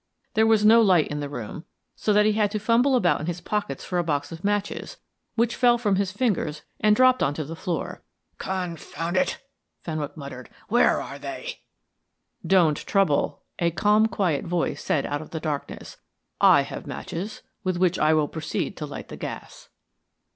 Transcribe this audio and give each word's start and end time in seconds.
There 0.33 0.47
was 0.47 0.65
no 0.65 0.81
light 0.81 1.09
in 1.09 1.19
the 1.19 1.29
room, 1.29 1.63
so 1.95 2.11
that 2.11 2.25
he 2.25 2.31
had 2.31 2.49
to 2.49 2.59
fumble 2.59 2.95
about 2.95 3.19
in 3.21 3.27
his 3.27 3.39
pockets 3.39 3.85
for 3.85 3.99
a 3.99 4.03
box 4.03 4.31
of 4.31 4.43
matches 4.43 4.97
which 5.35 5.55
fell 5.55 5.77
from 5.77 5.97
his 5.97 6.11
fingers 6.11 6.63
and 6.79 6.95
dropped 6.95 7.21
on 7.21 7.35
to 7.35 7.43
the 7.43 7.55
floor. 7.55 8.01
"Confound 8.39 9.15
it," 9.15 9.37
Fenwick 9.83 10.17
muttered. 10.17 10.49
"Where 10.69 10.99
are 10.99 11.19
they?" 11.19 11.59
"Don't 12.43 12.77
trouble," 12.77 13.43
a 13.59 13.69
calm, 13.69 14.07
quiet 14.07 14.43
voice 14.43 14.83
said 14.83 15.05
out 15.05 15.21
of 15.21 15.29
the 15.29 15.39
darkness. 15.39 15.97
"I 16.41 16.61
have 16.61 16.87
matches, 16.87 17.43
with 17.63 17.77
which 17.77 17.99
I 17.99 18.15
will 18.15 18.27
proceed 18.27 18.75
to 18.77 18.87
light 18.87 19.09
the 19.09 19.17
gas." 19.17 19.69